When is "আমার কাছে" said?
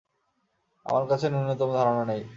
0.85-1.25